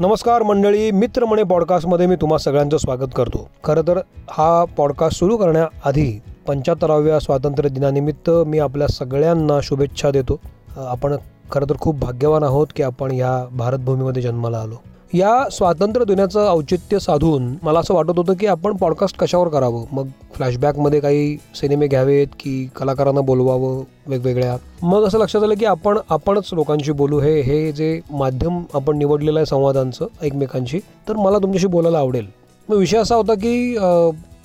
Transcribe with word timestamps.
नमस्कार 0.00 0.42
मंडळी 0.42 0.90
मित्रमणे 0.90 1.42
पॉडकास्टमध्ये 1.42 2.06
मी 2.06 2.16
तुम्हा 2.16 2.38
सगळ्यांचं 2.38 2.76
स्वागत 2.76 3.08
करतो. 3.16 3.48
खरं 3.64 3.82
तर 3.88 3.98
हा 4.30 4.64
पॉडकास्ट 4.64 5.18
सुरू 5.18 5.36
करण्याआधी 5.36 6.20
पंच्याहत्तराव्या 6.46 7.18
स्वातंत्र्य 7.20 7.68
दिनानिमित्त 7.68 8.30
मी 8.30 8.58
आपल्या 8.58 8.88
सगळ्यांना 8.88 9.58
शुभेच्छा 9.62 10.10
देतो. 10.10 10.40
आपण 10.76 11.16
खरं 11.52 11.66
तर 11.70 11.74
खूप 11.80 11.98
भाग्यवान 11.98 12.42
आहोत 12.42 12.66
की 12.76 12.82
आपण 12.82 13.10
या 13.10 13.46
भारतभूमीमध्ये 13.52 14.22
जन्माला 14.22 14.58
आलो. 14.58 14.74
या 15.14 15.48
स्वातंत्र्य 15.52 16.04
दिनाचं 16.04 16.50
औचित्य 16.52 16.98
साधून 16.98 17.54
मला 17.62 17.78
असं 17.80 17.94
वाटत 17.94 18.18
होतं 18.18 18.32
की 18.32 18.46
आपण 18.46 18.76
पॉडकास्ट 18.76 19.16
कशावर 19.18 19.48
करावं? 19.48 19.84
मग 19.92 20.06
फ्लॅशबॅकमध्ये 20.34 21.00
काही 21.00 21.36
सिनेमे 21.54 21.86
घ्यावेत 21.86 22.26
की 22.40 22.68
कलाकारांना 22.76 23.20
बोलवावं 23.20 23.82
वेगवेगळ्या? 24.06 24.56
मग 24.82 25.06
असं 25.06 25.18
लक्षात 25.18 25.42
आलं 25.42 25.54
की 25.54 25.64
आपण 25.64 25.98
आपणच 26.10 26.50
लोकांशी 26.52 26.92
बोलू. 26.92 27.18
हे 27.20 27.40
हे 27.40 27.72
जे 27.72 28.00
माध्यम 28.10 28.62
आपण 28.74 28.98
निवडलेलं 28.98 29.38
आहे 29.38 29.46
संवादांचं 29.46 30.06
एकमेकांशी 30.22 30.80
तर 31.08 31.16
मला 31.16 31.38
तुमच्याशी 31.38 31.66
बोलायला 31.66 31.98
आवडेल. 31.98 32.26
मग 32.68 32.76
विषय 32.76 32.98
असा 32.98 33.14
होता 33.14 33.34
की 33.34 33.74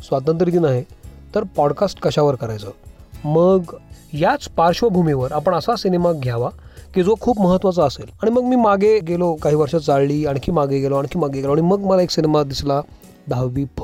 स्वातंत्र्य 0.03 0.51
दिन 0.51 0.65
आहे 0.65 0.83
तर 1.35 1.43
पॉडकास्ट 1.57 1.99
कशावर 1.99 2.35
करायचं? 2.35 2.69
मग 3.25 3.61
याच 4.13 4.47
पार्श्वभूमीवर 4.47 5.31
आपण 5.31 5.55
असा 5.55 5.75
सिनेमा 5.75 6.11
घ्यावा 6.11 6.49
की 6.95 7.03
जो 7.03 7.15
खूप 7.21 7.41
महत्त्वाचा 7.41 7.85
असेल. 7.85 8.05
आणि 8.21 8.31
मग 8.31 8.41
मी 8.41 8.55
मागे 8.55 8.99
गेलो 8.99 9.35
काही 9.35 9.55
वर्ष 9.55 9.75
चालली 9.75 10.25
आणखी 10.25 10.51
मागे 10.51 10.79
गेलो 10.79 10.95
आणखी 10.95 11.19
मागे 11.19 11.41
गेलो 11.41 11.51
आणि 11.51 11.61
मग 11.61 11.79
मला 11.79 12.01
एक 12.01 12.11
सिनेमा 12.11 12.43
दिसला 12.43 12.81
दहावी 13.27 13.65
फ. 13.65 13.81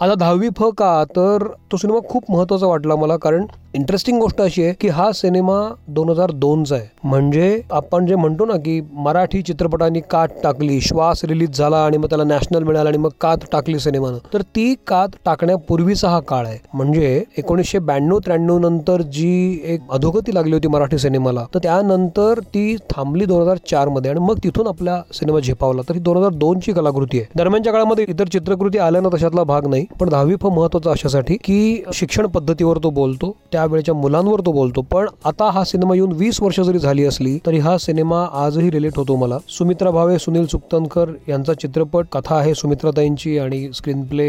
आता 0.00 0.14
दहावी 0.14 0.48
फ 0.48 0.62
का? 0.78 1.04
तर 1.04 1.48
तो 1.72 1.76
सिनेमा 1.76 2.08
खूप 2.08 2.30
महत्त्वाचा 2.30 2.66
वाटला 2.66 2.96
मला 2.96 3.16
कारण 3.16 3.46
इंटरेस्टिंग 3.74 4.18
गोष्ट 4.20 4.40
अशी 4.40 4.62
आहे 4.62 4.72
की 4.80 4.88
हा 4.88 5.10
सिनेमा 5.12 5.54
दोन 5.88 6.08
हजार 6.08 6.30
दोनचा 6.30 6.74
आहे. 6.74 6.86
म्हणजे 7.04 7.60
आपण 7.72 8.06
जे 8.06 8.14
म्हणतो 8.16 8.46
ना 8.46 8.56
की 8.64 8.80
मराठी 8.94 9.40
चित्रपटांनी 9.42 10.00
कात 10.10 10.28
टाकली 10.42 10.80
श्वास 10.80 11.24
रिलीज 11.24 11.58
झाला 11.58 11.76
आणि 11.84 11.96
मग 11.96 12.08
त्याला 12.08 12.24
नॅशनल 12.24 12.62
मिळाला 12.62 12.88
आणि 12.88 12.98
मग 12.98 13.10
कात 13.20 13.44
टाकली 13.52 13.78
सिनेमानं. 13.78 14.18
तर 14.32 14.42
ती 14.56 14.74
कात 14.86 15.16
टाकण्यापूर्वीचा 15.24 16.08
हा 16.08 16.18
काळ 16.28 16.46
आहे. 16.46 16.58
म्हणजे 16.74 17.22
एकोणीसशे 17.38 17.78
ब्याण्णव 17.78 18.18
त्र्याण्णव 18.24 18.58
नंतर 18.58 19.02
जी 19.12 19.60
एक 19.74 19.90
अधोगती 19.92 20.34
लागली 20.34 20.52
होती 20.52 20.68
मराठी 20.68 20.98
सिनेमाला 20.98 21.46
तर 21.54 21.58
त्यानंतर 21.62 22.40
ती 22.54 22.76
थांबली 22.90 23.24
दोन 23.24 23.40
हजार 23.42 23.58
चारमध्ये 23.70 24.10
आणि 24.10 24.20
मग 24.20 24.38
तिथून 24.44 24.66
आपला 24.66 25.00
सिनेमा 25.14 25.40
झेपावला. 25.40 25.82
तर 25.88 25.94
ही 25.94 26.00
दोन 26.00 26.16
हजार 26.16 26.34
दोन 26.34 26.58
ची 26.58 26.72
कलाकृती 26.72 27.18
आहे. 27.18 27.26
दरम्यानच्या 27.36 27.72
काळामध्ये 27.72 28.04
इतर 28.08 28.28
चित्रकृती 28.32 28.78
आल्या 28.78 29.00
ना 29.00 29.16
तशातला 29.16 29.42
भाग 29.44 29.66
नाही 29.66 29.86
पण 30.00 30.08
दहावी 30.08 30.36
फ 30.42 30.46
महत्त्वाचा 30.46 30.90
अशासाठी 30.90 31.36
की 31.44 31.82
शिक्षण 31.94 32.26
पद्धतीवर 32.28 32.78
तो 32.82 32.90
बोलतो 32.90 33.34
त्या 33.52 33.60
त्यावेळेच्या 33.62 33.94
मुलांवर 33.94 34.40
तो 34.46 34.52
बोलतो. 34.52 34.82
पण 34.82 35.06
आता 35.24 35.50
हा 35.50 35.62
सिनेमा 35.64 35.94
येऊन 35.94 36.12
वीस 36.18 36.40
वर्ष 36.42 36.58
जरी 36.60 36.78
झाली 36.78 37.04
असली 37.06 37.38
तरी 37.46 37.58
हा 37.58 37.76
सिनेमा 37.78 38.24
आजही 38.44 38.70
रिलेट 38.70 38.96
होतो 38.96 39.16
मला. 39.16 39.38
सुमित्रा 39.48 39.90
भावे 39.90 40.18
सुनील 40.18 40.46
सुक्तनकर 40.46 41.12
यांचा 41.28 41.54
चित्रपट 41.54 42.06
कथा 42.12 42.36
आहे 42.36 42.54
सुमित्राताईंची 42.54 43.38
आणि 43.38 43.68
स्क्रीन 43.74 44.02
प्ले 44.06 44.28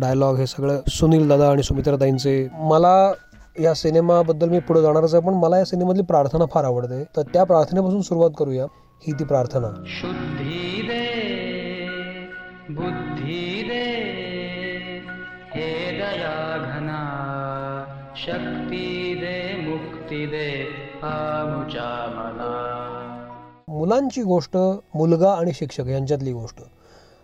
डायलॉग 0.00 0.36
हे 0.36 0.46
सगळं 0.46 0.80
सुनील 0.88 1.28
दादा 1.28 1.50
आणि 1.50 1.62
सुमित्राताईंचे. 1.62 2.46
मला 2.70 3.12
या 3.60 3.74
सिनेमाबद्दल 3.74 4.48
मी 4.48 4.58
पुढे 4.58 4.82
जाणारच 4.82 5.14
आहे 5.14 5.26
पण 5.26 5.34
मला 5.34 5.58
या 5.58 5.64
सिनेमातली 5.64 6.02
प्रार्थना 6.02 6.44
फार 6.52 6.64
आवडते. 6.64 7.02
तर 7.16 7.22
त्या 7.32 7.44
प्रार्थनेपासून 7.44 8.00
सुरुवात 8.02 8.30
करूया. 8.38 8.64
ही 9.06 9.12
ती 9.12 9.24
प्रार्थना. 9.24 9.68
शुद्धी 9.86 10.82
दे 10.88 11.04
बुद्धी 12.70 13.62
दे 13.68 13.84
हे 15.54 15.70
दया 15.98 16.56
घना 16.58 16.98
शक्ती 18.16 19.14
दे 19.14 19.56
मुक्ती 19.56 20.26
दे 20.26 20.48
आमच्या 21.02 21.90
मला 22.14 22.48
मुलांची 23.68 24.22
गोष्ट 24.22 24.56
मुलगा 24.94 25.32
आणि 25.32 25.52
शिक्षक 25.52 25.86
यांच्यातली 25.86 26.32
गोष्ट. 26.32 26.60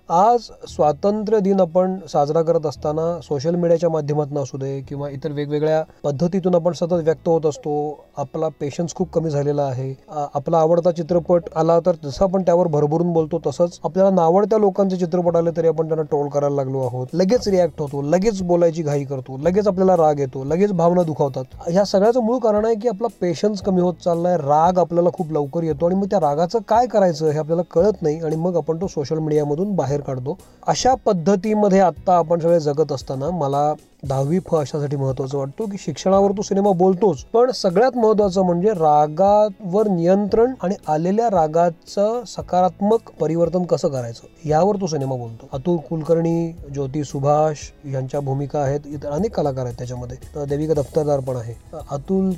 आज 0.09 0.41
स्वातंत्र्य 0.69 1.39
दिन 1.41 1.61
आपण 1.61 1.97
साजरा 2.09 2.43
करत 2.43 2.67
असताना 2.67 3.05
सोशल 3.21 3.55
मीडियाच्या 3.55 3.89
माध्यमातून 3.91 4.39
असू 4.39 4.59
दे 4.59 4.81
किंवा 4.89 5.09
इतर 5.11 5.33
वेगवेगळ्या 5.33 5.83
पद्धतीतून 6.05 6.55
आपण 6.55 6.72
सतत 6.72 7.00
व्यक्त 7.05 7.28
होत 7.28 7.47
असतो 7.47 7.72
आपला 8.19 8.49
पेशन्स 8.61 8.95
खूप 8.95 9.11
कमी 9.12 9.31
झालेला 9.31 9.62
आहे. 9.62 9.93
आपला 10.34 10.59
आवडता 10.59 10.91
चित्रपट 10.91 11.49
आला 11.56 11.78
तर 11.87 11.95
जसं 12.05 12.25
आपण 12.25 12.43
त्यावर 12.43 12.66
भरभरून 12.66 13.12
बोलतो 13.12 13.41
तसंच 13.47 13.78
आपल्याला 13.84 14.11
नावडत्या 14.11 14.59
लोकांचे 14.59 14.97
चित्रपट 14.97 15.37
आले 15.37 15.50
तरी 15.56 15.69
आपण 15.69 15.89
त्यांना 15.89 16.03
ट्रोल 16.05 16.28
करायला 16.28 16.56
लागलो 16.56 16.83
आहोत. 16.83 17.06
लगेच 17.12 17.49
रिॲक्ट 17.49 17.81
होतो 17.81 18.03
लगेच 18.05 18.43
बोलायची 18.43 18.83
घाई 18.83 19.05
करतो 19.05 19.39
लगेच 19.39 19.69
आपल्याला 19.69 19.97
राग 19.97 20.21
येतो 20.21 20.45
लगेच 20.45 20.72
भावना 20.72 21.03
दुखावतात. 21.03 21.45
ह्या 21.69 21.84
सगळ्याचं 21.84 22.25
मूळ 22.25 22.39
कारण 22.45 22.65
आहे 22.65 22.75
की 22.75 22.89
आपला 22.89 23.09
पेशन्स 23.21 23.62
कमी 23.62 23.81
होत 23.81 23.95
चाललाय 24.05 24.37
राग 24.39 24.78
आपल्याला 24.78 25.11
खूप 25.15 25.33
लवकर 25.33 25.65
येतो 25.65 25.87
आणि 25.87 25.95
मग 25.95 26.06
त्या 26.11 26.21
रागाचं 26.21 26.59
काय 26.69 26.87
करायचं 26.87 27.31
हे 27.31 27.39
आपल्याला 27.39 27.62
कळत 27.72 28.03
नाही 28.03 28.21
आणि 28.21 28.37
मग 28.37 28.56
आपण 28.56 28.81
तो 28.81 28.87
सोशल 28.89 29.19
मीडियामधून 29.19 29.75
बाहेर 29.77 29.95
बाहेर 29.97 30.15
काढतो. 30.15 30.37
अशा 30.69 30.95
पद्धतीमध्ये 31.05 31.81
आत्ता 31.81 32.17
आपण 32.19 32.41
सगळे 32.41 32.61
जगत 32.61 32.93
असताना 32.93 33.31
मला 33.31 33.73
दहावी 34.09 34.39
फ 34.47 34.55
अशासाठी 34.55 34.97
महत्वाचं 34.97 35.39
वाटतो 35.39 35.65
की 35.67 35.77
शिक्षणावर 35.81 36.33
तो 36.37 36.43
सिनेमा 36.43 36.71
बोलतोच. 36.79 37.23
पण 37.33 37.51
सगळ्यात 37.55 37.97
महत्वाचं 37.97 38.45
म्हणजे 38.47 38.73
रागावर 38.73 39.89
नियंत्रण 39.89 40.53
आणि 40.62 40.75
आलेल्या 40.89 41.29
रागाचं 41.31 42.23
सकारात्मक 42.27 43.11
परिवर्तन 43.21 43.65
कसं 43.65 43.89
करायचं 43.89 44.49
यावर 44.49 44.77
तो 44.81 44.87
सिनेमा 44.87 45.17
बोलतो. 45.17 45.49
अतुल 45.53 45.77
कुलकर्णी 45.89 46.53
ज्योती 46.75 47.05
सुभाष 47.05 47.71
यांच्या 47.93 48.21
भूमिका 48.21 48.61
आहेत 48.61 48.87
इतर 48.87 49.11
अनेक 49.11 49.37
कलाकार 49.37 49.65
आहेत 49.65 49.78
त्याच्यामध्ये. 49.78 50.45
देविका 50.47 50.75
दफ्तरदार 50.75 51.21
पण 51.21 51.37
आहे. 51.37 51.55
अतुल 51.91 52.31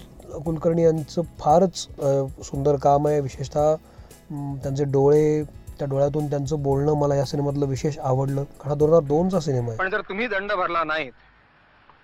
कुलकर्णी 0.44 0.82
यांचं 0.82 1.22
फारच 1.38 1.86
सुंदर 2.44 2.76
काम 2.76 3.06
आहे. 3.06 3.20
विशेषतः 3.20 3.74
त्यांचे 4.62 4.84
डोळे 4.84 5.42
त्या 5.78 5.88
डोळ्यातून 5.88 6.30
त्यांचं 6.30 6.62
बोलणं 6.62 6.94
मला 6.98 7.14
या 7.14 7.24
सिनेमातलं 7.24 7.66
विशेष 7.66 7.98
आवडलं. 7.98 8.44
कारण 8.60 8.78
दोन 8.78 8.88
हजार 8.88 9.02
दोनचा 9.02 9.40
सिनेमा 9.40 9.68
आहे. 9.68 9.76
पण 9.78 9.90
जर 9.90 10.00
तुम्ही 10.00 10.26
दंड 10.26 10.52
भरला 10.52 10.84
नाहीत 10.84 11.12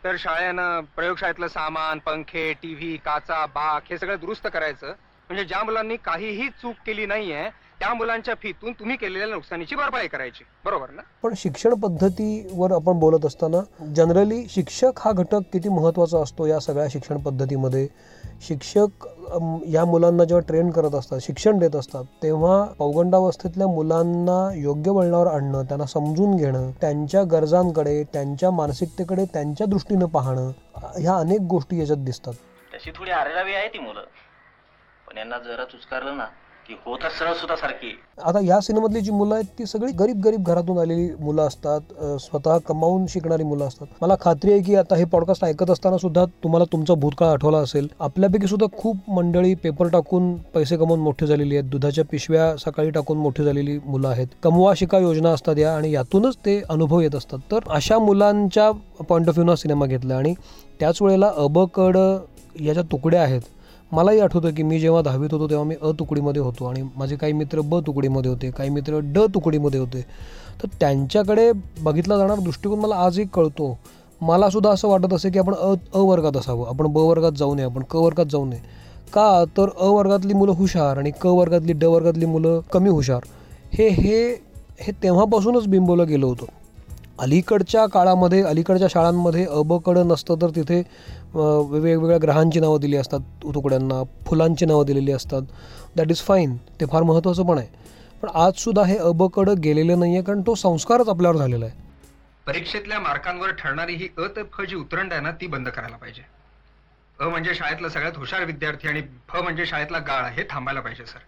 तर 0.05 0.17
शाळेनं 0.19 0.81
प्रयोगशाळेतलं 0.97 1.49
सामान 1.49 1.99
पंखे 1.99 2.53
टीव्ही 2.53 2.97
काचा 2.97 3.45
बाक 3.47 3.83
हे 3.91 3.99
सगळं 3.99 4.17
दुरुस्त 4.21 4.47
करायचं. 4.47 4.87
म्हणजे 5.31 5.45
ज्या 5.45 5.62
मुलांनी 5.65 5.97
काहीही 5.97 6.49
चूक 6.62 6.75
केली 6.87 7.07
नाहीये 7.07 7.49
त्या 7.81 7.93
मुलांच्या 7.95 8.35
फीतून 8.35 8.73
तुम्ही 8.73 8.97
केलेल्या 8.97 9.27
नुकसानीची 9.29 9.77
भरपाई 9.77 10.07
करायची. 10.09 10.45
बरोबर 10.65 10.91
ना? 10.91 11.03
पण 11.23 11.35
शिक्षण 11.37 11.75
पद्धतीवर 11.75 12.73
आपण 12.73 12.99
बोलत 12.99 13.27
असताना 13.27 13.61
जनरली 13.95 14.47
शिक्षक 14.49 15.01
हा 15.01 15.12
घटक 15.12 15.41
किती 15.53 15.69
महत्त्वाचा 15.69 16.19
असतो 16.19 16.47
या 16.47 16.59
सगळ्या 16.61 16.87
शिक्षण 16.91 17.19
पद्धतीमध्ये? 17.19 17.87
शिक्षक 18.43 19.07
या 19.69 19.85
मुलांना 19.85 20.25
जेव्हा 20.25 20.47
ट्रेन 20.49 20.71
करत 20.71 20.95
असतात 20.95 21.19
शिक्षण 21.23 21.59
देत 21.59 21.77
असतात 21.77 22.05
तेव्हा 22.23 22.65
पौगंडावस्थेतल्या 22.79 23.67
मुलांना 23.67 24.39
योग्य 24.55 24.91
वळणावर 24.91 25.27
आणणं 25.27 25.62
त्यांना 25.62 25.87
समजून 25.87 26.37
घेणं 26.37 26.71
त्यांच्या 26.81 27.23
गरजांकडे 27.23 28.03
त्यांच्या 28.12 28.51
मानसिकतेकडे 28.51 29.25
त्यांच्या 29.25 29.67
दृष्टीनं 29.67 30.06
पाहणं 30.06 30.51
ह्या 30.99 31.17
अनेक 31.17 31.41
गोष्टी 31.41 31.81
याच्यात 31.81 31.99
दिसतात. 31.99 32.33
तशी 32.75 32.91
थोडी 32.91 33.11
आरेरावी 33.11 33.55
आहे 33.55 33.69
ती 33.69 33.79
मुलं. 33.79 34.05
पण 35.09 35.19
यांना 35.19 35.39
जरा 35.39 35.65
चुचकारलं 35.65 36.17
ना 36.17 36.27
आता 38.25 38.41
या 38.45 38.61
सिनेमातली 38.61 39.01
जी 39.01 39.11
मुलं 39.11 39.35
आहेत 39.35 39.45
ती 39.59 39.67
सगळी 39.67 39.93
गरीब 39.93 40.21
गरीब 40.25 40.45
घरातून 40.45 40.79
आलेली 40.79 41.09
मुलं 41.21 41.43
असतात 41.43 41.81
स्वतः 42.21 42.59
कमावून 42.59 43.07
शिकणारी 43.07 43.45
मुलं 43.45 43.65
असतात. 43.65 43.87
मला 44.03 44.15
खात्री 44.21 44.53
आहे 44.53 44.61
की 44.63 44.75
आता 44.75 44.97
हे 44.97 45.05
पॉडकास्ट 45.05 45.45
ऐकत 45.45 45.71
असताना 45.71 45.99
सुद्धा 45.99 46.25
तुम्हाला 46.25 46.65
तुमचा 46.73 46.95
भूतकाळ 46.95 47.29
आठवला 47.29 47.59
असेल. 47.59 47.89
आपल्यापैकी 48.01 48.47
सुद्धा 48.47 48.67
खूप 48.79 49.11
मंडळी 49.11 49.55
पेपर 49.55 49.89
टाकून 49.89 50.35
पैसे 50.55 50.77
कमवून 50.77 51.01
मोठी 51.01 51.27
झालेली 51.27 51.57
आहेत. 51.57 51.71
दुधाच्या 51.71 52.05
पिशव्या 52.05 52.57
सकाळी 52.57 52.91
टाकून 52.91 53.19
मोठी 53.19 53.45
झालेली 53.45 53.79
मुलं 53.85 54.09
आहेत. 54.09 54.27
कमवा 54.43 54.73
शिका 54.77 54.99
योजना 54.99 55.31
असतात 55.31 55.59
या 55.59 55.77
आणि 55.77 55.93
यातूनच 55.93 56.37
ते 56.37 56.61
अनुभव 56.69 57.01
येत 57.01 57.15
असतात. 57.15 57.39
तर 57.53 57.71
अशा 57.71 57.99
मुलांच्या 57.99 58.71
पॉईंट 59.09 59.29
ऑफ 59.29 59.39
व्ह्यूनं 59.39 59.55
सिनेमा 59.55 59.87
घेतला 59.87 60.17
आणि 60.17 60.35
त्याच 60.81 61.03
वेळेला 61.03 61.33
अबकड 61.37 61.97
याच्या 62.61 62.83
तुकड्या 62.83 63.23
आहेत. 63.23 63.41
मलाही 63.93 64.21
आठवतं 64.21 64.55
की 64.55 64.63
मी 64.63 64.79
जेव्हा 64.81 65.03
दहावीत 65.03 65.33
होतो 65.33 65.49
तेव्हा 65.51 65.65
मी 65.65 65.75
अ 65.83 65.91
तुकडीमध्ये 65.99 66.43
होतो 66.43 66.65
आणि 66.65 66.83
माझे 66.97 67.17
काही 67.17 67.33
मित्र 67.33 67.61
ब 67.61 67.81
तुकडीमध्ये 67.87 68.31
होते 68.31 68.51
काही 68.51 68.71
मित्र 68.71 68.99
ड 68.99 69.19
तुकडीमध्ये 69.35 69.81
होते. 69.81 70.01
तर 70.63 70.69
त्यांच्याकडे 70.81 71.53
बघितला 71.83 72.17
जाणारा 72.17 72.41
दृष्टिकोन 72.41 72.79
मला 72.79 72.97
आजही 72.97 73.25
कळतो. 73.35 73.79
मलासुद्धा 74.21 74.71
असं 74.71 74.89
वाटत 74.89 75.13
असे 75.13 75.31
की 75.31 75.39
आपण 75.39 75.55
अ 75.55 75.75
अ 75.95 75.99
वर्गात 75.99 76.37
असावं 76.37 76.69
आपण 76.69 76.87
ब 76.87 76.97
वर्गात 76.97 77.33
जाऊ 77.33 77.55
नये 77.55 77.65
आपण 77.65 77.83
क 77.91 77.97
वर्गात 77.97 78.27
जाऊ 78.31 78.45
नये. 78.45 78.61
का? 79.13 79.45
तर 79.57 79.69
अ 79.79 79.87
वर्गातली 79.87 80.35
मुलं 80.35 80.53
हुशार 80.53 80.99
आणि 80.99 81.11
क 81.21 81.27
वर्गातली 81.27 81.73
ड 81.73 81.85
वर्गातली 81.85 82.27
मुलं 82.27 82.61
कमी 82.73 82.91
हुशार. 82.91 83.21
हे 83.73 83.89
हे 83.89 84.35
हे 84.81 84.93
तेव्हापासूनच 85.03 85.67
बिंबवलं 85.67 86.07
गेलं 86.07 86.27
होतं. 86.27 86.47
अलीकडच्या 87.19 87.87
काळामध्ये 87.87 88.43
अलीकडच्या 88.43 88.88
शाळांमध्ये 88.90 89.44
अबकडं 89.46 90.08
नसतं 90.08 90.40
तर 90.43 90.50
तिथे 90.56 90.82
वेगवेगळ्या 91.34 92.19
ग्रहांची 92.22 92.61
नावं 92.61 92.81
दिली 92.81 92.96
असतात 92.96 93.20
तुकड्यांना 93.44 94.02
फुलांची 94.26 94.66
नावं 94.66 94.87
दिलेली 94.87 95.12
असतात. 95.12 95.43
दॅट 95.96 96.11
इज 96.11 96.20
फाईन 96.20 96.56
ते 96.81 96.87
फार 96.87 97.02
महत्त्वाचं 97.02 97.46
पण 97.46 97.58
आहे. 97.58 97.69
पण 98.22 98.28
आजसुद्धा 98.34 98.84
हे 98.84 98.96
अबकडं 98.99 99.61
गेलेलं 99.62 99.99
नाही 100.00 100.14
आहे 100.14 100.22
कारण 100.22 100.40
तो 100.40 100.55
संस्कारच 100.55 101.08
आपल्यावर 101.08 101.37
झालेला 101.37 101.64
आहे. 101.64 101.75
परीक्षेतल्या 102.46 102.99
मार्कांवर 103.00 103.50
ठरणारी 103.50 103.94
ही 103.94 104.08
अ 104.19 104.64
जी 104.64 104.76
उतरंड 104.76 105.12
आहे 105.12 105.20
ना 105.20 105.31
ती 105.31 105.46
बंद 105.46 105.69
करायला 105.69 105.96
पाहिजे. 105.96 106.22
अ 107.19 107.28
म्हणजे 107.28 107.55
शाळेतला 107.55 107.88
सगळ्यात 107.88 108.16
हुशार 108.16 108.44
विद्यार्थी 108.44 108.88
आणि 108.88 109.02
फ 109.28 109.37
म्हणजे 109.37 109.66
शाळेतला 109.66 109.99
गाळ 109.99 110.25
हे 110.32 110.44
थांबायला 110.50 110.81
पाहिजे 110.81 111.06
सर. 111.06 111.19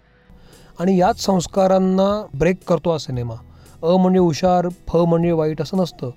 आणि 0.81 0.99
याच 0.99 1.21
संस्कारांना 1.21 2.11
ब्रेक 2.35 2.63
करतो 2.69 2.91
हा 2.93 2.99
सिनेमा. 2.99 3.35
अ 3.83 3.97
म्हणजे 3.97 4.19
हुशार 4.19 4.69
फ 4.89 4.97
म्हणजे 4.99 5.33
वाईट 5.33 5.63
असं 5.63 5.77
नसतं. 5.77 6.11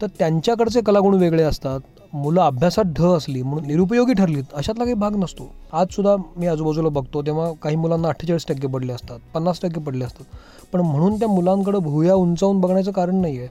तर 0.00 0.06
त्यांच्याकडचे 0.18 0.80
कलागुण 0.80 1.14
वेगळे 1.14 1.42
असतात. 1.42 1.80
मुलं 2.12 2.40
अभ्यासात 2.40 2.84
ढ 2.96 3.02
असली 3.06 3.42
म्हणून 3.42 3.66
निरुपयोगी 3.66 4.12
ठरलीत 4.12 4.54
अशातला 4.54 4.84
काही 4.84 4.94
भाग 4.94 5.16
नसतो. 5.16 5.48
आजसुद्धा 5.72 6.14
मी 6.36 6.46
आजूबाजूला 6.46 6.88
बघतो 6.88 7.22
तेव्हा 7.22 7.50
काही 7.62 7.76
मुलांना 7.76 8.08
अठ्ठेचाळीस 8.08 8.46
टक्के 8.46 8.66
पडले 8.66 8.92
असतात 8.92 9.18
पन्नास 9.34 9.60
टक्के 9.62 9.80
पडले 9.80 10.04
असतात. 10.04 10.24
पण 10.72 10.80
म्हणून 10.80 11.18
त्या 11.18 11.28
मुलांकडे 11.28 11.78
भुया 11.78 12.14
उंचावून 12.14 12.60
बघण्याचं 12.60 12.90
कारण 12.90 13.20
नाही 13.20 13.38
आहे 13.38 13.48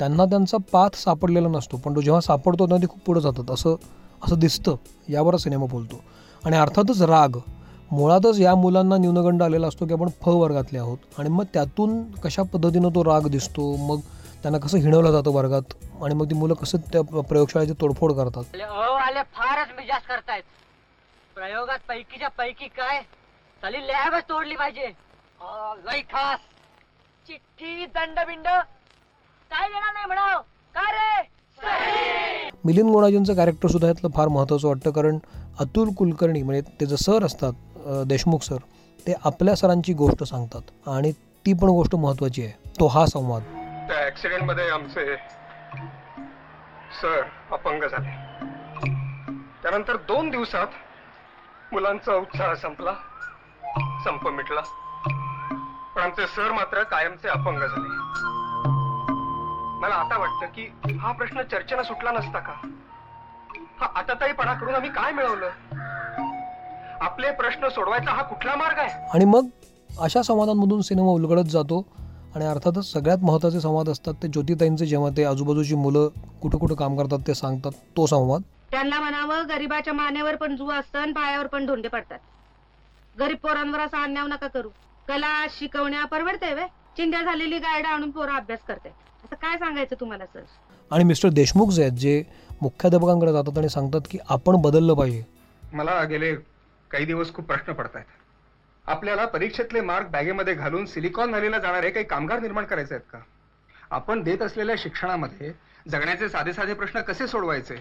त्यांना 0.00 0.24
त्यांचा 0.24 0.56
पाथ 0.72 0.96
सापडलेला 0.96 1.48
नसतो 1.48 1.76
पण 1.76 1.94
तो 1.96 2.00
जेव्हा 2.00 2.20
सापडतो 2.20 2.66
तेव्हा 2.66 2.82
ते 2.82 2.86
खूप 2.86 3.00
पुढे 3.06 3.20
जातात 3.20 3.50
असं 3.50 3.74
असं 4.22 4.38
दिसतं 4.38 4.76
यावर 5.08 5.36
सिनेमा 5.36 5.66
बोलतो. 5.66 6.00
आणि 6.44 6.56
अर्थातच 6.56 7.02
राग 7.02 7.38
मुळातच 7.90 8.38
या 8.40 8.54
मुलांना 8.54 8.96
न्यूनगंड 8.96 9.42
आलेला 9.42 9.66
असतो 9.66 9.86
की 9.86 9.92
आपण 9.92 10.08
फ 10.22 10.28
वर्गातले 10.28 10.78
आहोत. 10.78 10.98
आणि 11.18 11.28
मग 11.28 11.44
त्यातून 11.54 12.02
कशा 12.24 12.42
पद्धतीनं 12.52 12.88
तो 12.94 13.04
राग 13.04 13.26
दिसतो 13.30 13.74
मग 13.86 14.00
त्यांना 14.42 14.58
कसं 14.58 14.78
हिणवलं 14.78 15.10
जातं 15.12 15.30
वर्गात 15.30 15.74
आणि 16.02 16.14
मग 16.14 16.30
ती 16.30 16.34
मुलं 16.34 16.54
कसं 16.54 16.78
त्या 16.92 17.02
प्रयोगशाळेची 17.20 17.72
तोडफोड 17.80 18.12
करतात. 18.12 18.42
आले 18.54 18.62
अ 18.62 18.96
आले 19.00 19.22
फारच 19.34 19.68
मिजाज 19.76 20.02
करतायत. 20.08 20.42
प्रयोगात 21.36 21.78
पैकीच्या 21.88 22.28
पैकी 22.38 22.66
काय? 22.76 23.00
चाली 23.62 23.86
लॅबच 23.86 24.28
तोडली 24.28 24.56
पाहिजे. 24.56 24.86
लई 25.86 26.00
खास. 26.10 26.38
चिठ्ठी 27.28 27.86
दंडबिंड. 27.86 28.46
काय 29.50 29.68
देणार 29.68 29.92
नाही 29.92 30.06
म्हणाव? 30.06 30.40
काय 30.74 30.92
रे? 30.92 31.22
मिलिंद 32.64 32.90
गुणाजींचं 32.90 33.34
कॅरेक्टर 33.34 33.68
सुद्धा 33.68 33.88
यातलं 33.88 34.10
फार 34.14 34.28
महत्त्वाचं 34.28 34.68
वाटतं 34.68 34.90
कारण 34.90 35.18
अतुल 35.60 35.92
कुलकर्णी 35.94 36.42
म्हणजे 36.42 36.70
ते 36.80 36.86
जे 36.86 36.96
सर 36.96 37.24
असतात 37.24 37.52
देशमुख 37.86 38.42
सर 38.42 38.56
ते 39.06 39.14
आपल्या 39.24 39.54
सरांची 39.56 39.92
गोष्ट 39.92 40.22
सांगतात 40.24 40.88
आणि 40.88 41.12
ती 41.46 41.52
पण 41.52 41.68
गोष्ट 41.68 41.94
महत्वाची 41.94 42.42
आहे. 42.42 42.52
तो 42.80 42.86
हा 42.86 43.06
संवाद. 43.06 43.42
त्या 43.88 44.06
ऍक्सिडेंटमध्ये 44.06 44.68
आमचे 44.70 45.16
सर 47.02 47.22
अपंग 47.52 47.82
झाले. 47.82 48.10
त्यानंतर 49.62 49.96
दोन 49.96 50.30
दिवसात 50.30 50.66
मुलांचा 51.72 52.14
उत्साह 52.14 52.54
संपला 52.54 52.94
संप 54.04 54.28
मिटला. 54.28 54.60
पण 55.96 56.02
आमचे 56.02 56.26
सर 56.26 56.52
मात्र 56.52 56.82
कायमचे 56.82 57.28
अपंग 57.28 57.58
झाले. 57.58 58.02
मला 59.80 59.94
आता 59.94 60.18
वाटतं 60.18 60.46
की 60.46 60.96
हा 61.00 61.12
प्रश्न 61.12 61.42
चर्चेनं 61.42 61.82
सुटला 61.82 62.12
नसता 62.12 62.38
का? 62.38 62.52
हा 63.80 63.86
आताताईपणा 63.94 64.54
करून 64.54 64.74
आम्ही 64.74 64.90
काय 64.90 65.12
मिळवलं? 65.12 65.50
आपले 67.00 67.30
प्रश्न 67.30 67.68
सोडवायचा 67.68 68.10
हा 68.10 68.22
कुठला 68.22 68.54
मार्ग 68.54 68.78
आहे? 68.78 69.06
आणि 69.14 69.24
मग 69.24 69.46
अशा 69.98 70.22
संवादांमधून 70.22 70.80
सिनेमा 70.80 71.10
उलगडत 71.10 71.44
जातो 71.44 71.86
आणि 72.34 72.44
अर्थातच 72.44 72.92
सगळ्यात 72.92 73.18
महत्त्वाचे 73.22 73.60
संवाद 73.60 73.88
असतात 73.88 74.14
ते 74.22 74.28
ज्योतिताईंचे 74.28 74.86
जेव्हा 74.86 75.10
ते 75.16 75.24
आजूबाजूची 75.24 75.74
मुलं 75.74 76.08
कुठं 76.42 76.58
कुठं 76.58 76.74
काम 76.74 76.96
करतात 76.96 77.18
ते 77.26 77.34
सांगतात 77.34 77.72
तो 77.96 78.06
संवाद. 78.06 78.42
त्यांना 78.70 79.00
म्हणावं 79.00 79.48
गरीबाच्या 79.48 79.92
मानेवर 79.92 80.36
पण 80.36 80.56
जू 80.56 80.70
असतं 80.70 81.12
पायावर 81.12 81.46
पण 81.46 81.66
धोंडे 81.66 81.88
पडतात. 81.88 82.18
गरीब 83.18 83.36
पोरांवर 83.36 83.80
असा 83.80 84.02
अन्याय 84.02 84.26
नका 84.26 84.46
करू. 84.46 84.68
कला 85.08 85.46
शिकवण्या 85.50 86.04
परवडते 86.04 86.54
वे 86.54 86.66
चिंध्या 86.96 87.22
झालेली 87.22 87.58
गायडा 87.58 87.88
आणून 87.88 88.10
पोरं 88.10 88.32
अभ्यास 88.32 88.60
करते. 88.68 88.88
आता 88.88 89.34
काय 89.34 89.56
सांगायचं 89.56 89.96
तुम्हाला 90.00 90.26
सर? 90.26 90.40
आणि 90.90 91.04
मिस्टर 91.04 91.28
देशमुख 91.28 91.70
जे 91.70 91.82
आहेत 91.82 91.92
जे 91.92 92.22
मुख्याध्यापकांकडे 92.62 93.32
जातात 93.32 93.58
आणि 93.58 93.68
सांगतात 93.68 94.00
की 94.10 94.18
आपण 94.28 94.56
बदललं 94.56 94.94
पाहिजे. 94.94 95.22
मला 95.72 96.02
गेले 96.04 96.34
काही 96.94 97.06
दिवस 97.06 97.32
खूप 97.34 97.44
प्रश्न 97.44 97.72
पडत 97.72 97.94
आहेत 97.94 98.06
आपल्याला 98.86 99.26
परीक्षेतले 99.26 99.80
मार्क 99.80 100.06
बॅगेमध्ये 100.06 100.54
घालून 100.54 100.86
सिलिकॉन 100.86 101.30
व्हॅलीला 101.30 101.58
जाणारे 101.58 101.90
काही 101.90 102.04
कामगार 102.04 102.40
निर्माण 102.40 102.64
करायचे 102.64 102.94
आहेत 102.94 103.06
का? 103.12 103.18
आपण 103.90 104.22
देत 104.22 104.42
असलेल्या 104.42 104.76
शिक्षणामध्ये 104.78 105.52
जगण्याचे 105.88 106.28
साधे 106.28 106.52
साधे 106.52 106.74
प्रश्न 106.74 107.00
कसे 107.00 107.26
सोडवायचे? 107.26 107.76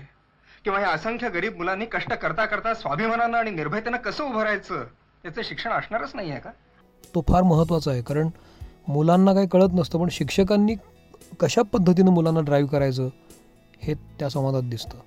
किंवा 0.63 0.79
या 0.79 0.89
असंख्य 0.89 1.29
गरीब 1.29 1.57
मुलांनी 1.57 1.85
कष्ट 1.85 2.13
करता 2.13 2.45
करता 2.45 2.73
स्वाभिमानानं 2.73 3.37
आणि 3.37 3.51
निर्भयतेनं 3.51 3.97
कसं 3.97 4.23
उभं 4.23 4.43
राहायचं 4.43 4.85
याचं 5.25 5.41
शिक्षण 5.43 5.71
असणारच 5.71 6.11
नाही 6.15 6.31
आहे 6.31 6.39
का? 6.39 6.49
तो 7.15 7.21
फार 7.21 7.43
महत्त्वाचा 7.43 7.91
आहे 7.91 8.01
कारण 8.01 8.29
मुलांना 8.87 9.33
काही 9.33 9.47
कळत 9.47 9.69
नसतं 9.73 9.99
पण 9.99 10.09
शिक्षकांनी 10.09 10.75
कशा 11.39 11.61
पद्धतीनं 11.61 12.11
मुलांना 12.11 12.41
ड्राईव्ह 12.41 12.69
करायचं 12.69 13.09
हे 13.81 13.93
त्या 13.93 14.29
संवादात 14.29 14.69
दिसतं. 14.69 14.97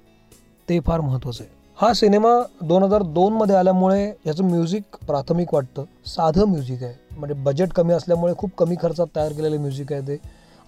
ते 0.69 0.81
फार 0.81 1.01
महत्त्वाचं 1.01 1.45
आहे. 1.45 1.66
हा 1.79 1.93
सिनेमा 1.93 2.31
दोन 2.65 2.83
हजार 2.83 3.03
दोनमध्ये 3.15 3.57
आल्यामुळे 3.57 4.05
याचं 4.27 4.45
म्युझिक 4.45 4.97
प्राथमिक 5.07 5.53
वाटतं. 5.55 5.85
साधं 6.07 6.45
म्युझिक 6.49 6.83
आहे. 6.83 6.95
म्हणजे 7.17 7.35
बजेट 7.45 7.73
कमी 7.73 7.93
असल्यामुळे 7.93 8.35
खूप 8.39 8.51
कमी 8.59 8.77
खर्चात 8.83 9.07
तयार 9.17 9.33
केलेलं 9.33 9.61
म्युझिक 9.61 9.93
आहे 9.93 10.07
ते. 10.09 10.17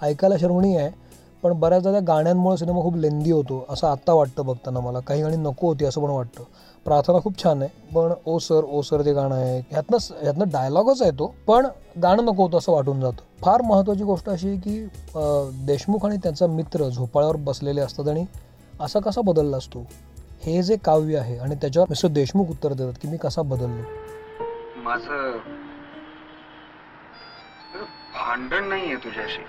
ऐकायला 0.01 0.37
शरवणी 0.41 0.75
आहे 0.77 0.91
पण 1.43 1.53
बऱ्याचदा 1.61 1.91
त्या 1.93 2.01
गाण्यांमुळे 2.07 2.57
सिनेमा 2.57 2.81
खूप 2.83 2.97
लेंदी 2.97 3.31
होतो 3.31 3.65
असं 3.71 3.87
आत्ता 3.87 4.13
वाटतं 4.13 4.47
बघताना 4.47 4.81
मला. 4.81 5.01
काही 5.01 5.23
गाणी 5.23 5.37
नको 5.37 5.69
होती 5.69 5.85
असं 5.85 6.01
पण 6.01 6.11
वाटतं. 6.11 6.43
प्रार्थना 6.87 7.19
खूप 7.21 7.43
छान 7.43 7.63
आहे 7.63 7.93
पण 7.95 8.13
ओ 8.27 8.39
सर 8.39 8.65
ओ 8.65 8.83
सर 8.83 9.03
जे 9.03 9.13
गाणं 9.13 9.35
आहे. 9.35 9.59
ह्यातनं 9.71 9.97
ह्यातनं 10.23 10.49
डायलॉगच 10.53 11.03
आहे 11.03 11.11
तो 11.19 11.33
पण 11.47 11.67
गाणं 12.03 12.25
नको 12.25 12.43
होतं 12.43 12.59
असं 12.59 12.73
वाटून 12.73 13.01
जातं. 13.01 13.23
फार 13.43 13.63
महत्त्वाची 13.63 14.05
गोष्ट 14.05 14.29
अशी 14.29 14.49
आहे 14.49 14.57
की 14.59 15.65
देशमुख 15.67 16.05
आणि 16.07 16.17
त्यांचा 16.23 16.47
मित्र 16.49 16.89
झोपाळ्यावर 16.89 17.37
बसलेले 17.47 17.81
असतात 17.81 18.09
आणि 18.09 18.25
असा 18.81 19.01
कसा 19.01 19.21
बदलला 19.21 19.57
असतो 19.57 19.85
हे 20.47 20.63
जे 20.63 20.77
काव्य 20.77 21.19
आहे 21.19 21.39
आणि 21.39 21.55
त्याच्यावर 21.55 21.87
मिस्टर 21.91 22.09
देशमुख 22.09 22.47
उत्तर 22.47 22.69
देतात 22.69 22.99
की 23.03 23.09
मी 23.09 23.17
कसा 23.17 23.43
बदललो. 23.43 23.83
माझं 24.77 25.39
भांडण 28.15 28.65
नाहीये 28.65 28.97
तुझ्याशी. 28.97 29.43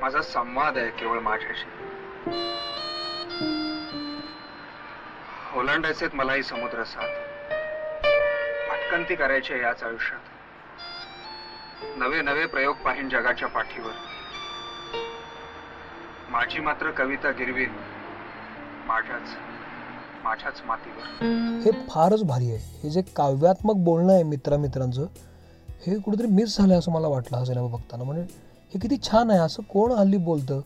माझा 0.00 0.22
संवाद 0.22 0.78
आहे 0.78 0.90
केवळ 0.90 1.18
माझ्याशी. 1.18 1.68
ओलांडायचेत 5.58 6.14
मलाही 6.14 6.42
समुद्र 6.42 6.84
साथ. 6.84 7.08
भटकंती 8.70 9.14
करायची 9.14 9.52
आहे 9.52 9.62
याच 9.62 9.82
आयुष्यात. 9.82 10.20
नवे 11.98 12.22
नवे 12.22 12.46
प्रयोग 12.46 12.76
पाहीन 12.76 13.08
जगाच्या 13.08 13.48
पाठीवर. 13.48 13.92
माझी 16.30 16.60
मात्र 16.60 16.90
कविता 16.90 17.30
गिरवीन. 17.30 17.87
माझ्याच 18.88 19.36
माझ्याच 20.24 20.60
मातीवर. 20.66 21.24
हे 21.64 21.70
फारच 21.88 22.22
भारी 22.22 22.50
आहे. 22.50 22.58
हे 22.82 22.90
जे 22.90 23.02
काव्यात्मक 23.16 23.74
बोलणं 23.74 24.12
आहे 24.12 24.22
मित्रामित्रांचं 24.22 25.06
हे 25.86 25.98
कुठेतरी 25.98 26.26
मिस 26.26 26.56
झालं 26.58 26.78
असं 26.78 26.92
मला 26.92 27.08
वाटलं 27.08 27.38
हा 27.38 27.44
सिनेमा 27.44 27.66
बघताना. 27.66 28.04
म्हणजे 28.04 28.22
हे 28.74 28.78
किती 28.78 28.96
छान 29.02 29.30
आहे. 29.30 29.40
असं 29.40 29.62
कोण 29.62 29.92
हल्ली 29.92 30.16
बोलतं? 30.16 30.60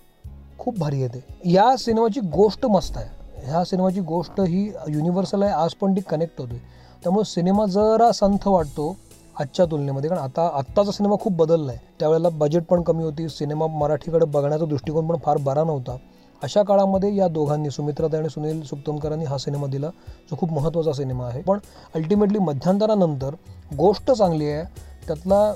खूप 0.58 0.78
भारी 0.78 1.02
आहे 1.02 1.08
ते. 1.14 1.50
या 1.52 1.76
सिनेमाची 1.76 2.20
गोष्ट 2.20 2.66
मस्त 2.66 2.96
आहे. 2.96 3.08
ह्या 3.44 3.64
सिनेमाची 3.64 4.00
गोष्ट 4.00 4.40
ही 4.40 4.64
युनिव्हर्सल 4.88 5.42
आहे. 5.42 5.52
आज 5.52 5.74
पण 5.74 5.96
ती 5.96 6.00
कनेक्ट 6.00 6.40
होते 6.40 6.58
त्यामुळे 7.02 7.24
सिनेमा 7.24 7.66
जरा 7.66 8.10
संथ 8.12 8.48
वाटतो 8.48 8.96
आजच्या 9.40 9.66
तुलनेमध्ये. 9.66 10.10
कारण 10.10 10.22
आता 10.22 10.48
आत्ताचा 10.54 10.92
सिनेमा 10.92 11.16
खूप 11.20 11.32
बदलला 11.32 11.72
आहे 11.72 11.80
त्यावेळेला 12.00 12.28
बजेट 12.28 12.64
पण 12.64 12.82
कमी 12.82 13.04
होती. 13.04 13.28
सिनेमा 13.28 13.66
मराठीकडे 13.66 14.26
बघण्याचा 14.26 14.64
दृष्टिकोन 14.64 15.08
पण 15.08 15.16
फार 15.24 15.36
बरा 15.40 15.64
नव्हता. 15.64 15.96
अशा 16.42 16.62
काळामध्ये 16.62 17.14
या 17.16 17.26
दोघांनी 17.28 17.70
सुमित्राताई 17.70 18.20
आणि 18.20 18.28
सुनील 18.28 18.62
सुक्तमकरांनी 18.66 19.24
हा 19.24 19.38
सिनेमा 19.38 19.66
दिला 19.66 19.88
जो 20.30 20.36
खूप 20.36 20.52
महत्त्वाचा 20.52 20.92
सिनेमा 20.92 21.26
आहे. 21.26 21.42
पण 21.42 21.58
अल्टिमेटली 21.94 22.38
मध्यंतरानंतर 22.38 23.34
गोष्ट 23.76 24.10
चांगली 24.10 24.48
आहे 24.50 24.64
त्यातला 25.06 25.52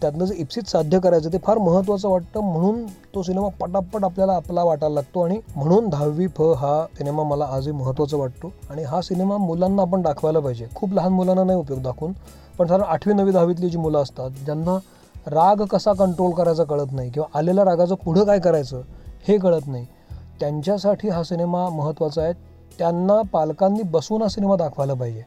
त्यातनं 0.00 0.24
जे 0.24 0.34
इप्सित 0.38 0.68
साध्य 0.68 0.98
करायचं 1.00 1.32
ते 1.32 1.38
फार 1.44 1.58
महत्त्वाचं 1.58 2.08
वाटतं 2.08 2.40
म्हणून 2.42 2.84
तो 3.14 3.22
सिनेमा 3.22 3.48
पटापट 3.60 4.04
आपल्याला 4.04 4.32
आपला 4.32 4.62
वाटायला 4.64 4.94
लागतो 4.94 5.22
आणि 5.22 5.38
म्हणून 5.56 5.88
दहावी 5.88 6.26
फ 6.36 6.42
हा 6.58 6.84
सिनेमा 6.98 7.22
मला 7.24 7.44
आजही 7.46 7.72
महत्त्वाचा 7.72 8.16
वाटतो. 8.16 8.52
आणि 8.70 8.82
हा 8.84 9.00
सिनेमा 9.02 9.36
मुलांना 9.36 9.82
आपण 9.82 10.02
दाखवायला 10.02 10.40
पाहिजे. 10.40 10.66
खूप 10.74 10.92
लहान 10.92 11.12
मुलांना 11.12 11.44
नाही 11.44 11.58
उपयोग 11.58 11.82
दाखवून 11.82 12.12
पण 12.58 12.66
साधारण 12.66 12.84
आठवी 12.84 13.14
नवी 13.14 13.32
दहावीतली 13.32 13.68
जी 13.70 13.78
मुलं 13.78 14.02
असतात 14.02 14.30
ज्यांना 14.44 14.76
राग 15.26 15.64
कसा 15.70 15.92
कंट्रोल 15.94 16.32
करायचा 16.32 16.64
कळत 16.64 16.92
नाही 16.92 17.10
किंवा 17.10 17.38
आलेल्या 17.38 17.64
रागाचं 17.64 17.94
पुढं 18.04 18.24
काय 18.24 18.38
करायचं 18.40 18.80
हे 19.28 19.36
कळत 19.38 19.66
नाही. 19.66 19.86
त्यांच्यासाठी 20.40 21.08
हा 21.08 21.22
सिनेमा 21.22 21.68
महत्त्वाचा 21.68 22.22
आहे. 22.22 22.32
त्यांना 22.78 23.20
पालकांनी 23.32 23.82
बसून 23.82 24.22
हा 24.22 24.28
सिनेमा 24.28 24.56
दाखवायला 24.56 24.94
पाहिजे. 24.94 25.22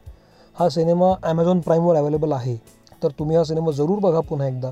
हा 0.56 0.68
सिनेमा 0.68 1.12
ॲमेझॉन 1.22 1.60
प्राईमवर 1.60 1.96
अवेलेबल 1.96 2.32
आहे. 2.32 2.56
तर 3.02 3.08
तुम्ही 3.18 3.36
हा 3.36 3.44
सिनेमा 3.44 3.70
जरूर 3.70 3.98
बघा 3.98 4.20
पुन्हा 4.20 4.46
एकदा. 4.48 4.70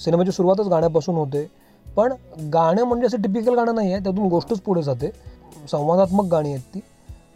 सिनेमाची 0.00 0.32
सुरुवातच 0.32 0.68
गाण्यापासून 0.68 1.14
होते. 1.14 1.46
पण 1.86 2.12
गाणं 2.52 2.84
म्हणजे 2.84 3.06
असं 3.06 3.22
टिपिकल 3.22 3.54
गाणं 3.54 3.74
नाही 3.74 3.92
आहे 3.92 4.02
त्यातून 4.04 4.28
गोष्टच 4.28 4.60
पुढे 4.60 4.82
जाते. 4.82 5.10
संवादात्मक 5.70 6.30
गाणी 6.32 6.52
आहेत 6.52 6.74
ती. 6.74 6.80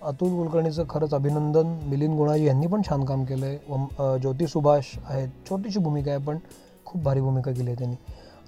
अतुल 0.02 0.34
कुलकर्णीचं 0.36 0.84
खरंच 0.90 1.14
अभिनंदन. 1.14 1.74
मिलिंद 1.86 2.16
गुणाजी 2.16 2.46
यांनी 2.46 2.66
पण 2.66 2.82
छान 2.88 3.04
काम 3.04 3.24
केलं 3.24 3.46
आहे 3.46 4.18
ज्योती 4.20 4.46
सुभाष 4.46 4.96
आहेत. 5.04 5.28
छोटीशी 5.48 5.78
भूमिका 5.78 6.10
आहे 6.10 6.20
पण 6.26 6.38
खूप 6.86 7.02
भारी 7.02 7.20
भूमिका 7.20 7.52
केली 7.52 7.70
आहे 7.70 7.78
त्यांनी. 7.78 7.96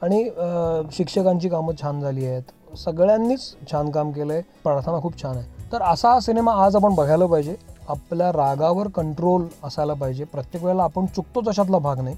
आणि 0.02 0.88
शिक्षकांची 0.92 1.48
कामं 1.48 1.80
छान 1.80 2.00
झाली 2.00 2.26
आहेत. 2.26 2.42
सगळ्यांनीच 2.76 3.54
छान 3.72 3.90
काम 3.90 4.10
केलं 4.10 4.32
आहे 4.32 4.42
प्रार्थना 4.64 5.00
खूप 5.00 5.22
छान 5.22 5.36
आहे. 5.36 5.70
तर 5.72 5.82
असा 5.82 6.10
हा 6.10 6.20
सिनेमा 6.20 6.52
आज 6.64 6.76
आपण 6.76 6.94
बघायला 6.94 7.26
पाहिजे. 7.26 7.56
आपल्या 7.88 8.30
रागावर 8.32 8.88
कंट्रोल 8.88 9.46
असायला 9.64 9.94
पाहिजे. 9.94 10.24
प्रत्येक 10.24 10.64
वेळेला 10.64 10.82
आपण 10.82 11.06
चुकतो 11.06 11.40
तशातला 11.40 11.78
भाग 11.78 12.00
नाही. 12.00 12.16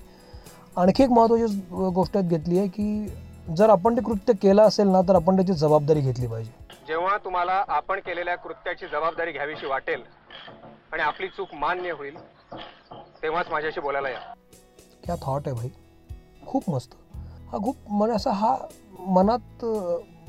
आणखी 0.77 1.03
एक 1.03 1.11
महत्त्वाची 1.11 1.91
गोष्ट 1.95 2.19
घेतली 2.19 2.59
आहे 2.59 2.69
की 2.69 3.09
जर 3.57 3.71
आपण 3.71 3.97
ते 3.97 4.03
कृत्य 4.03 4.33
केलं 4.33 4.63
असेल 4.63 4.89
ना 4.89 5.01
तर 5.09 5.15
आपण 5.15 5.37
त्याची 5.37 5.53
जबाबदारी 5.53 6.01
घेतली 6.01 6.27
पाहिजे. 6.27 6.51
जेव्हा 6.89 7.17
तुम्हाला 7.17 7.63
आपण 7.69 8.01
केलेल्या 8.01 8.37
कृत्याची 8.37 8.87
जबाबदारी 8.87 9.33
घ्यावीशी 9.33 9.67
वाटेल 9.67 10.03
आणि 10.93 11.03
आपली 11.03 11.29
चूक 11.29 11.55
मान्य 11.55 11.91
होईल 11.91 12.17
तेव्हाच 13.23 13.51
माझ्याशी 13.51 13.81
बोलायला 13.81 14.09
या. 14.09 14.19
क्या 15.05 15.15
थॉट 15.23 15.43
आहे 15.47 15.57
भाई? 15.57 15.69
खूप 16.47 16.71
मस्त. 16.71 16.95
हा 17.53 17.59
खूप 17.59 17.77
म्हणजे 17.89 18.15
असा 18.15 18.31
हा 18.31 18.57
मनात 18.99 19.65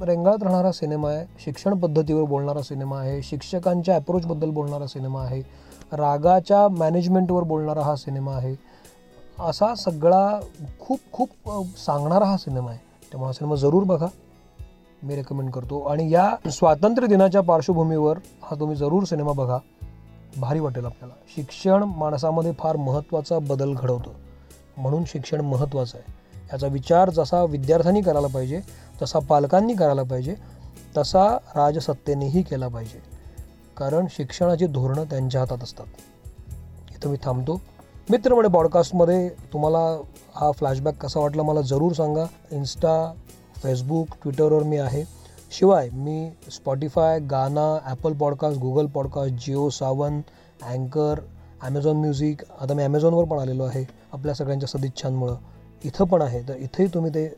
रेंगाळत 0.04 0.44
राहणारा 0.44 0.72
सिनेमा 0.72 1.10
आहे 1.10 1.26
शिक्षण 1.44 1.74
पद्धतीवर 1.74 2.24
बोलणारा 2.24 2.62
सिनेमा 2.62 3.00
आहे 3.00 3.22
शिक्षकांच्या 3.22 3.96
अप्रोचबद्दल 3.96 4.50
बोलणारा 4.50 4.88
सिनेमा 4.88 5.24
आहे 5.24 5.42
रागाच्या 5.94 6.68
मॅनेजमेंटवर 6.68 7.44
बोलणारा 7.44 7.82
हा 7.82 7.96
सिनेमा 7.96 8.32
आहे. 8.32 8.56
असा 9.40 9.76
सगळा 9.76 10.40
खूप 10.80 11.00
खूप 11.14 11.30
सांगणारा 11.78 12.26
हा 12.26 12.38
सिनेमा 12.38 12.70
आहे. 12.70 12.80
त्यामुळे 13.12 13.28
हा 13.28 13.34
सिनेमा 13.34 13.56
जरूर 13.56 13.84
बघा. 13.84 14.08
मी 15.04 15.16
रेकमेंड 15.16 15.52
करतो. 15.52 15.82
आणि 15.82 16.12
या 16.12 16.36
स्वातंत्र्य 16.52 17.08
दिनाच्या 17.08 17.42
पार्श्वभूमीवर 17.42 18.18
हा 18.42 18.60
तुम्ही 18.60 18.76
जरूर 18.76 19.04
सिनेमा 19.04 19.32
बघा. 19.32 19.58
भारी 20.40 20.60
वाटेल 20.60 20.86
आपल्याला. 20.86 21.16
शिक्षण 21.36 21.84
माणसामध्ये 21.84 22.52
फार 22.60 22.76
महत्त्वाचा 22.76 23.40
बदल 23.40 23.74
घडवतं. 23.74 24.12
म्हणून 24.78 25.04
शिक्षण 25.06 25.42
महत्त्वाचं 25.42 25.98
आहे. 25.98 26.19
याचा 26.54 26.68
विचार 26.68 27.10
जसा 27.10 27.44
विद्यार्थ्यांनी 27.44 28.02
करायला 28.02 28.28
पाहिजे 28.28 28.62
तसा 29.02 29.20
पालकांनी 29.20 29.74
करायला 29.74 30.04
पाहिजे 30.04 30.36
तसा 30.98 31.38
राजसत्तेनेही 31.56 32.42
केला 32.42 32.68
पाहिजे. 32.68 33.02
कारण 33.78 34.06
शिक्षणाची 34.12 34.66
धोरणं 34.66 35.04
त्यांच्या 35.04 35.42
हातात 35.42 35.64
असतात. 35.64 35.86
इथं 36.92 37.10
मी 37.10 37.18
थांबतो. 37.24 37.62
मित्रमणे 38.10 38.48
पॉडकास्टमध्ये 38.48 39.30
तुम्हाला 39.30 40.02
हा 40.36 40.52
फ्लॅशबॅक 40.52 40.98
कसा 40.98 41.20
वाटला 41.20 41.44
मला 41.44 41.62
जरूर 41.62 41.94
सांगा. 41.94 42.26
इन्स्टा 42.52 43.14
फेसबुक 43.56 44.08
ट्विटरवर 44.24 44.64
मी 44.64 44.78
आहे. 44.78 45.04
शिवाय 45.52 45.90
मी 45.94 46.30
Spotify 46.52 47.20
Gaana 47.20 47.78
Apple 47.86 48.14
podcast 48.14 48.60
Google 48.60 48.86
podcast 48.86 49.34
Jio 49.34 49.70
Saavn 49.70 50.22
अँकर 50.64 51.20
ॲमेझॉन 51.62 51.98
म्युझिक 51.98 52.42
आता 52.62 52.74
मी 52.74 52.84
ॲमेझॉनवर 52.84 53.24
पण 53.24 53.40
आलेलो 53.40 53.64
आहे. 53.64 53.86
आपल्या 54.14 54.34
सगळ्यांच्या 54.36 54.70
सदिच्छांमुळं. 54.70 55.36
इथं 55.86 56.06
पण 56.06 56.22
आहे. 56.22 56.42
तर 56.48 56.56
इथेही 56.56 56.90
तुम्ही 56.94 57.12
ते 57.12 57.36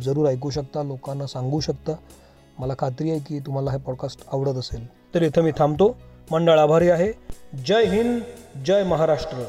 जरूर 0.00 0.28
ऐकू 0.28 0.50
शकता 0.50 0.82
लोकांना 0.82 1.26
सांगू 1.26 1.60
शकता. 1.60 1.92
मला 2.58 2.74
खात्री 2.78 3.10
आहे 3.10 3.20
की 3.20 3.38
तुम्हाला 3.38 3.70
हे 3.70 3.78
पॉडकास्ट 3.78 4.24
आवडत 4.32 4.56
असेल. 4.56 4.86
तर 5.14 5.22
इथं 5.22 5.42
मी 5.42 5.52
थांबतो. 5.58 5.96
मंडळ 6.30 6.58
आभारी 6.58 6.90
आहे. 6.90 7.12
जय 7.66 7.84
हिंद 7.84 8.20
जय 8.64 8.84
महाराष्ट्र. 8.84 9.44